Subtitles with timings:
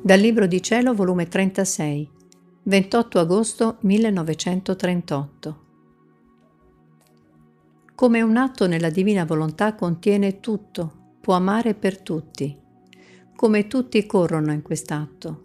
[0.00, 2.08] Dal Libro di Cielo, volume 36,
[2.62, 5.64] 28 agosto 1938.
[7.96, 12.56] Come un atto nella divina volontà contiene tutto, può amare per tutti,
[13.34, 15.40] come tutti corrono in quest'atto.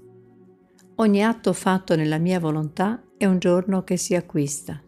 [0.95, 4.79] Ogni atto fatto nella mia volontà è un giorno che si acquista.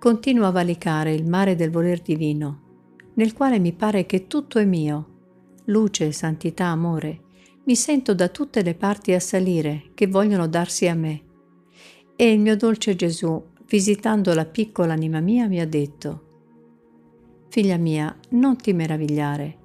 [0.00, 2.62] Continuo a valicare il mare del voler divino,
[3.14, 5.12] nel quale mi pare che tutto è mio
[5.66, 7.20] luce, santità, amore,
[7.64, 11.22] mi sento da tutte le parti a salire che vogliono darsi a me.
[12.16, 16.22] E il mio dolce Gesù, visitando la piccola anima mia, mi ha detto,
[17.48, 19.58] Figlia mia, non ti meravigliare.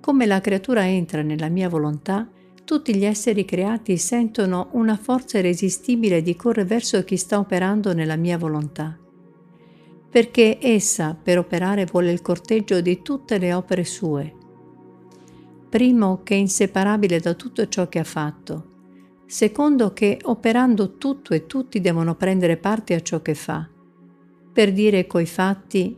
[0.00, 2.28] Come la creatura entra nella mia volontà,
[2.64, 8.16] tutti gli esseri creati sentono una forza irresistibile di correre verso chi sta operando nella
[8.16, 8.96] mia volontà.
[10.08, 14.38] Perché essa, per operare, vuole il corteggio di tutte le opere sue
[15.70, 21.46] primo che è inseparabile da tutto ciò che ha fatto, secondo che operando tutto e
[21.46, 23.66] tutti devono prendere parte a ciò che fa,
[24.52, 25.96] per dire coi fatti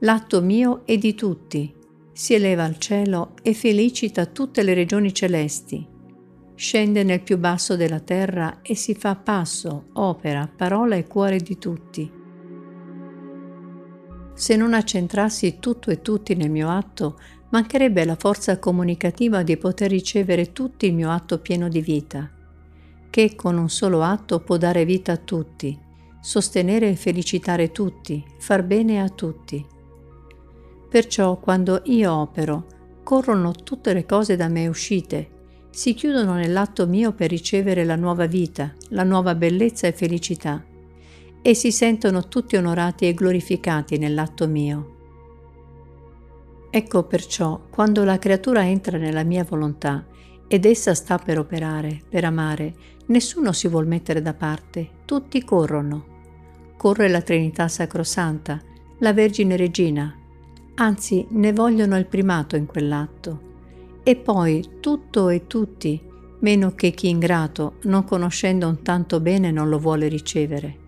[0.00, 1.72] l'atto mio è di tutti,
[2.12, 5.86] si eleva al cielo e felicita tutte le regioni celesti,
[6.56, 11.56] scende nel più basso della terra e si fa passo, opera, parola e cuore di
[11.56, 12.10] tutti.
[14.34, 17.18] Se non accentrassi tutto e tutti nel mio atto,
[17.54, 22.28] mancherebbe la forza comunicativa di poter ricevere tutto il mio atto pieno di vita,
[23.08, 25.78] che con un solo atto può dare vita a tutti,
[26.20, 29.64] sostenere e felicitare tutti, far bene a tutti.
[30.88, 32.66] Perciò quando io opero,
[33.04, 35.30] corrono tutte le cose da me uscite,
[35.70, 40.64] si chiudono nell'atto mio per ricevere la nuova vita, la nuova bellezza e felicità,
[41.40, 44.93] e si sentono tutti onorati e glorificati nell'atto mio.
[46.76, 50.04] Ecco perciò, quando la creatura entra nella mia volontà
[50.48, 52.74] ed essa sta per operare, per amare,
[53.06, 56.72] nessuno si vuol mettere da parte, tutti corrono.
[56.76, 58.60] Corre la Trinità Sacrosanta,
[58.98, 60.12] la Vergine Regina,
[60.74, 63.40] anzi ne vogliono il primato in quell'atto.
[64.02, 66.02] E poi tutto e tutti,
[66.40, 70.78] meno che chi ingrato, non conoscendo un tanto bene, non lo vuole ricevere.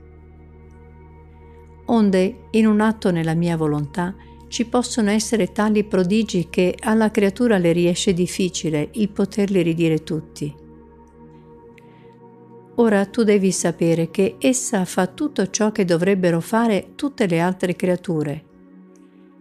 [1.85, 4.13] Onde, in un atto nella mia volontà,
[4.49, 10.55] ci possono essere tali prodigi che alla creatura le riesce difficile il poterli ridire tutti.
[12.77, 17.75] Ora tu devi sapere che essa fa tutto ciò che dovrebbero fare tutte le altre
[17.75, 18.45] creature.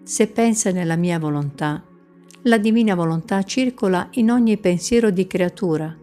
[0.03, 1.83] Se pensa nella mia volontà,
[2.43, 5.95] la divina volontà circola in ogni pensiero di creatura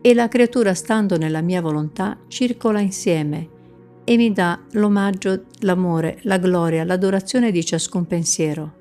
[0.00, 3.60] e la creatura stando nella mia volontà circola insieme
[4.04, 8.80] e mi dà l'omaggio, l'amore, la gloria, l'adorazione di ciascun pensiero.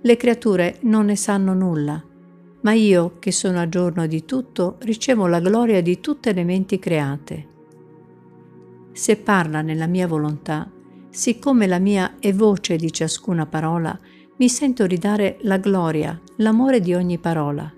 [0.00, 2.02] Le creature non ne sanno nulla,
[2.62, 6.78] ma io, che sono a giorno di tutto, ricevo la gloria di tutte le menti
[6.78, 7.48] create.
[8.92, 10.70] Se parla nella mia volontà,
[11.08, 13.98] siccome la mia è voce di ciascuna parola,
[14.36, 17.72] mi sento ridare la gloria, l'amore di ogni parola.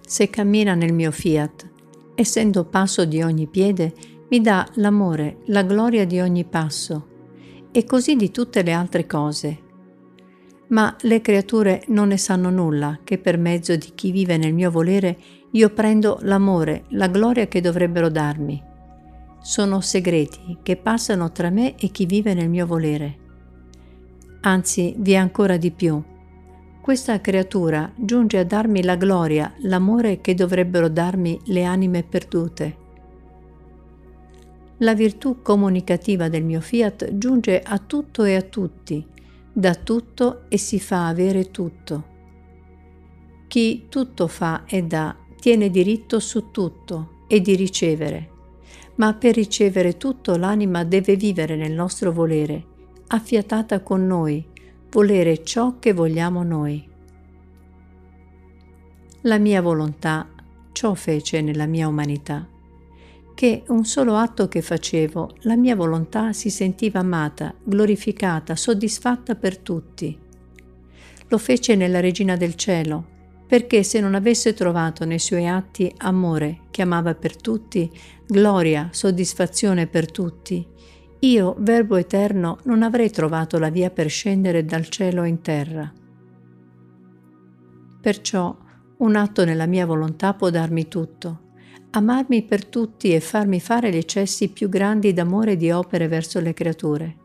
[0.00, 1.70] Se cammina nel mio fiat,
[2.14, 3.94] essendo passo di ogni piede,
[4.32, 7.08] mi dà l'amore, la gloria di ogni passo
[7.70, 9.58] e così di tutte le altre cose.
[10.68, 14.70] Ma le creature non ne sanno nulla che per mezzo di chi vive nel mio
[14.70, 15.18] volere
[15.50, 18.58] io prendo l'amore, la gloria che dovrebbero darmi.
[19.42, 23.18] Sono segreti che passano tra me e chi vive nel mio volere.
[24.40, 26.02] Anzi, vi è ancora di più.
[26.80, 32.80] Questa creatura giunge a darmi la gloria, l'amore che dovrebbero darmi le anime perdute
[34.82, 39.04] la virtù comunicativa del mio fiat giunge a tutto e a tutti,
[39.52, 42.10] da tutto e si fa avere tutto.
[43.46, 48.30] Chi tutto fa e dà tiene diritto su tutto e di ricevere,
[48.96, 52.64] ma per ricevere tutto l'anima deve vivere nel nostro volere,
[53.08, 54.44] affiatata con noi,
[54.90, 56.88] volere ciò che vogliamo noi.
[59.22, 60.28] La mia volontà
[60.72, 62.48] ciò fece nella mia umanità
[63.34, 69.58] che un solo atto che facevo, la mia volontà si sentiva amata, glorificata, soddisfatta per
[69.58, 70.18] tutti.
[71.28, 73.06] Lo fece nella Regina del Cielo,
[73.46, 77.90] perché se non avesse trovato nei suoi atti amore che amava per tutti,
[78.26, 80.66] gloria, soddisfazione per tutti,
[81.20, 85.92] io, Verbo Eterno, non avrei trovato la via per scendere dal cielo in terra.
[88.00, 88.56] Perciò
[88.96, 91.51] un atto nella mia volontà può darmi tutto,
[91.94, 96.40] amarmi per tutti e farmi fare gli eccessi più grandi d'amore e di opere verso
[96.40, 97.16] le creature.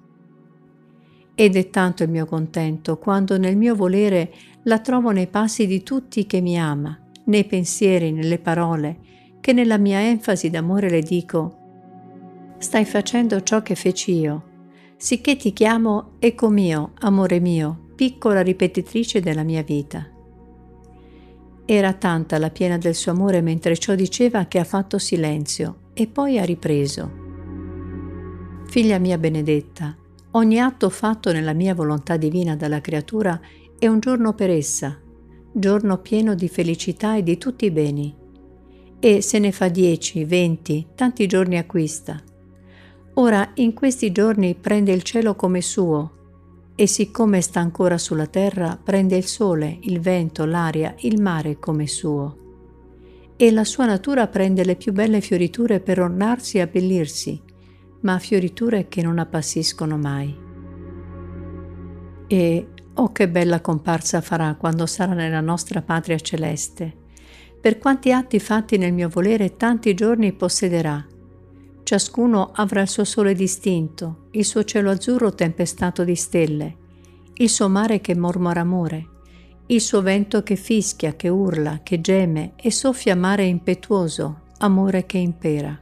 [1.36, 4.34] Ed è tanto il mio contento quando nel mio volere
[4.64, 9.00] la trovo nei passi di tutti che mi ama, nei pensieri, nelle parole,
[9.40, 11.58] che nella mia enfasi d'amore le dico,
[12.58, 14.44] stai facendo ciò che feci io,
[14.98, 20.17] sicché ti chiamo eco mio, amore mio, piccola ripetitrice della mia vita.
[21.69, 26.08] Era tanta la piena del suo amore mentre ciò diceva che ha fatto silenzio e
[26.08, 27.12] poi ha ripreso.
[28.68, 29.94] Figlia mia benedetta,
[30.31, 33.38] ogni atto fatto nella mia volontà divina dalla creatura
[33.78, 34.98] è un giorno per essa,
[35.52, 38.16] giorno pieno di felicità e di tutti i beni.
[38.98, 42.18] E se ne fa dieci, venti, tanti giorni acquista.
[43.16, 46.17] Ora in questi giorni prende il cielo come suo
[46.80, 51.88] e siccome sta ancora sulla terra, prende il sole, il vento, l'aria, il mare come
[51.88, 52.38] suo.
[53.36, 57.42] E la sua natura prende le più belle fioriture per ornarsi e abbellirsi,
[58.02, 60.38] ma fioriture che non appassiscono mai.
[62.28, 66.94] E oh che bella comparsa farà quando sarà nella nostra patria celeste.
[67.60, 71.04] Per quanti atti fatti nel mio volere tanti giorni possederà.
[71.88, 76.75] Ciascuno avrà il suo sole distinto, il suo cielo azzurro tempestato di stelle,
[77.36, 79.07] il suo mare che mormora amore,
[79.68, 85.18] il suo vento che fischia, che urla, che geme e soffia mare impetuoso, amore che
[85.18, 85.80] impera.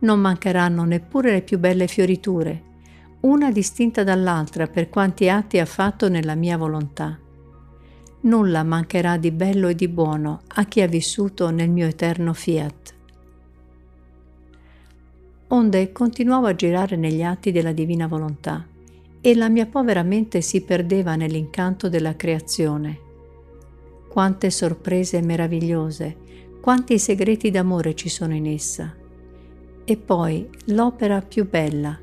[0.00, 2.62] Non mancheranno neppure le più belle fioriture,
[3.20, 7.18] una distinta dall'altra per quanti atti ha fatto nella mia volontà.
[8.20, 12.95] Nulla mancherà di bello e di buono a chi ha vissuto nel mio eterno fiat
[15.48, 18.66] onde continuavo a girare negli atti della divina volontà
[19.20, 23.00] e la mia povera mente si perdeva nell'incanto della creazione.
[24.08, 26.16] Quante sorprese meravigliose,
[26.60, 28.94] quanti segreti d'amore ci sono in essa.
[29.84, 31.98] E poi l'opera più bella,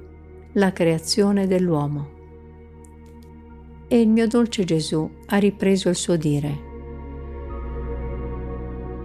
[0.54, 2.10] la creazione dell'uomo.
[3.88, 6.72] E il mio dolce Gesù ha ripreso il suo dire.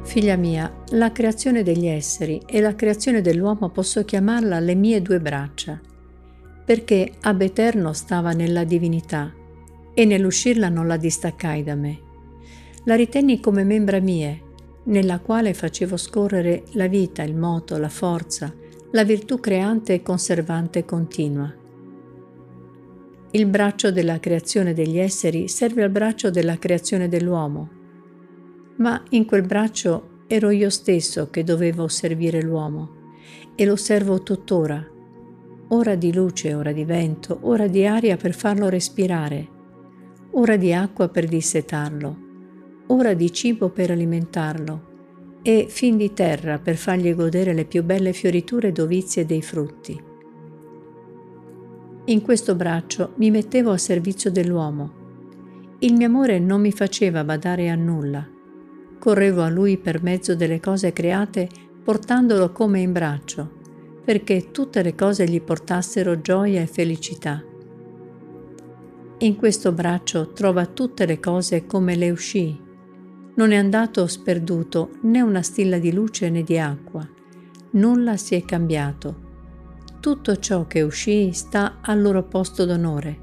[0.08, 5.20] Figlia mia, la creazione degli esseri e la creazione dell'uomo posso chiamarla le mie due
[5.20, 5.78] braccia,
[6.64, 9.30] perché ab eterno stava nella divinità
[9.92, 11.98] e nell'uscirla non la distaccai da me.
[12.84, 14.40] La ritenni come membra mie,
[14.84, 18.50] nella quale facevo scorrere la vita, il moto, la forza,
[18.92, 21.54] la virtù creante e conservante continua.
[23.32, 27.76] Il braccio della creazione degli esseri serve al braccio della creazione dell'uomo
[28.78, 32.96] ma in quel braccio ero io stesso che dovevo servire l'uomo
[33.54, 34.84] e lo servo tuttora,
[35.68, 39.48] ora di luce, ora di vento, ora di aria per farlo respirare,
[40.32, 42.16] ora di acqua per dissetarlo,
[42.88, 44.86] ora di cibo per alimentarlo
[45.42, 50.00] e fin di terra per fargli godere le più belle fioriture dovizie dei frutti.
[52.04, 54.96] In questo braccio mi mettevo a servizio dell'uomo.
[55.80, 58.36] Il mio amore non mi faceva badare a nulla
[58.98, 61.48] Correvo a lui per mezzo delle cose create
[61.84, 63.56] portandolo come in braccio,
[64.04, 67.42] perché tutte le cose gli portassero gioia e felicità.
[69.18, 72.60] In questo braccio trova tutte le cose come le uscì.
[73.34, 77.08] Non è andato sperduto né una stilla di luce né di acqua.
[77.70, 79.26] Nulla si è cambiato.
[80.00, 83.18] Tutto ciò che uscì sta al loro posto d'onore,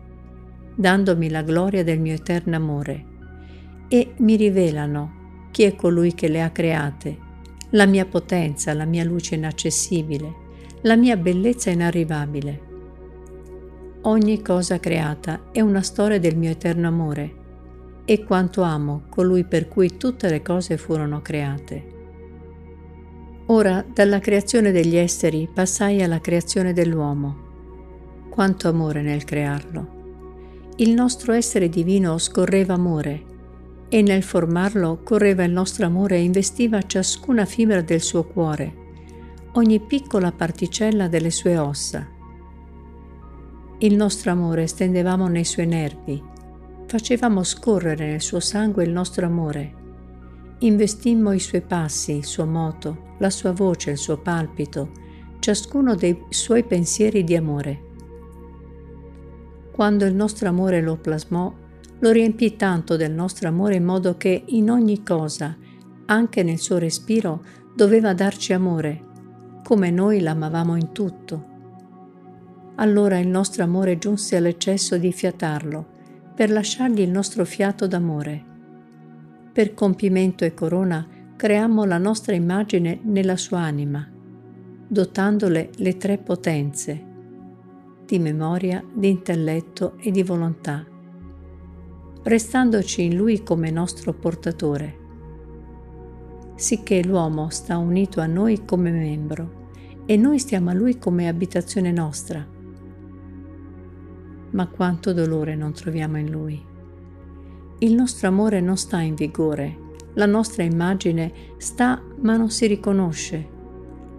[0.75, 3.05] dandomi la gloria del mio eterno amore,
[3.87, 5.14] e mi rivelano
[5.55, 7.17] chi è colui che le ha create,
[7.69, 10.33] la mia potenza, la mia luce inaccessibile,
[10.81, 12.61] la mia bellezza inarrivabile.
[14.01, 17.35] Ogni cosa creata è una storia del mio eterno amore
[18.03, 21.85] e quanto amo colui per cui tutte le cose furono create.
[23.45, 28.27] Ora dalla creazione degli esseri passai alla creazione dell'uomo.
[28.29, 30.73] Quanto amore nel crearlo.
[30.75, 33.34] Il nostro essere divino scorreva amore
[33.89, 38.73] e nel formarlo correva il nostro amore e investiva ciascuna fibra del suo cuore,
[39.53, 42.07] ogni piccola particella delle sue ossa.
[43.79, 46.21] Il nostro amore stendevamo nei suoi nervi,
[46.87, 49.83] facevamo scorrere nel suo sangue il nostro amore.
[50.59, 54.91] Investimmo i suoi passi, il suo moto, la sua voce, il suo palpito,
[55.39, 57.83] ciascuno dei suoi pensieri di amore.
[59.71, 61.53] Quando il nostro amore lo plasmò,
[61.99, 65.55] lo riempì tanto del nostro amore in modo che in ogni cosa,
[66.07, 69.01] anche nel suo respiro, doveva darci amore,
[69.63, 71.53] come noi l'amavamo in tutto.
[72.75, 75.93] Allora il nostro amore giunse all'eccesso di fiatarlo,
[76.35, 78.43] per lasciargli il nostro fiato d'amore.
[79.53, 84.05] Per compimento e corona creammo la nostra immagine nella sua anima,
[84.87, 87.03] dotandole le tre potenze,
[88.05, 90.85] di memoria, di intelletto e di volontà
[92.27, 95.03] restandoci in Lui come nostro portatore.
[96.55, 99.63] sicché l'uomo sta unito a noi come membro
[100.05, 102.43] e noi stiamo a lui come abitazione nostra.
[104.51, 106.63] Ma quanto dolore non troviamo in lui.
[107.79, 109.77] Il nostro amore non sta in vigore,
[110.13, 113.53] la nostra immagine sta ma non si riconosce.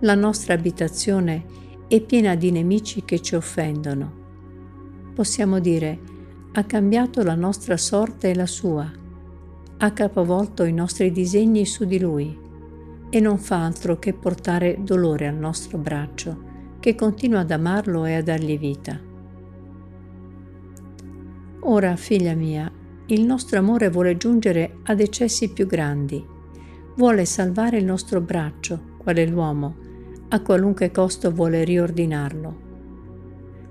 [0.00, 1.44] La nostra abitazione
[1.88, 4.25] è piena di nemici che ci offendono.
[5.14, 5.98] Possiamo dire,
[6.58, 8.90] ha cambiato la nostra sorte e la sua,
[9.76, 12.34] ha capovolto i nostri disegni su di lui
[13.10, 16.44] e non fa altro che portare dolore al nostro braccio,
[16.80, 18.98] che continua ad amarlo e a dargli vita.
[21.60, 22.72] Ora, figlia mia,
[23.08, 26.25] il nostro amore vuole giungere ad eccessi più grandi,
[26.96, 29.76] vuole salvare il nostro braccio, quale l'uomo,
[30.28, 32.65] a qualunque costo vuole riordinarlo.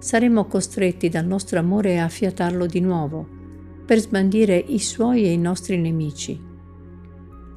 [0.05, 3.27] Saremo costretti dal nostro amore a fiatarlo di nuovo,
[3.87, 6.39] per sbandire i suoi e i nostri nemici.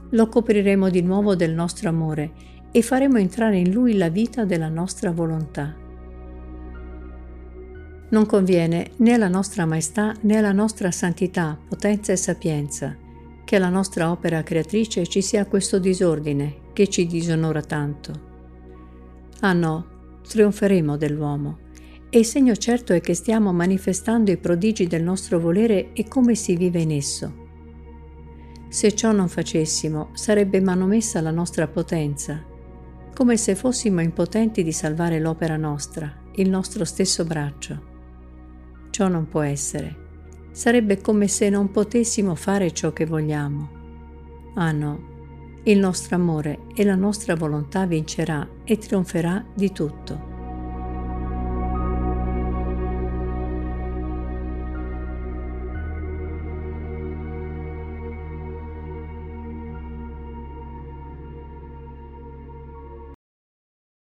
[0.09, 2.33] Lo copriremo di nuovo del nostro amore
[2.73, 5.77] e faremo entrare in lui la vita della nostra volontà.
[8.09, 12.97] Non conviene né alla nostra maestà né alla nostra santità, potenza e sapienza
[13.45, 18.13] che alla nostra opera creatrice ci sia questo disordine che ci disonora tanto.
[19.41, 21.67] Ah no, trionferemo dell'uomo
[22.11, 26.35] e il segno certo è che stiamo manifestando i prodigi del nostro volere e come
[26.35, 27.47] si vive in esso.
[28.69, 32.43] Se ciò non facessimo, sarebbe manomessa la nostra potenza,
[33.15, 37.87] come se fossimo impotenti di salvare l'opera nostra, il nostro stesso braccio.
[38.91, 40.07] Ciò non può essere.
[40.53, 43.77] Sarebbe come se non potessimo fare ciò che vogliamo.
[44.55, 50.38] Ah no, il nostro amore e la nostra volontà vincerà e trionferà di tutto.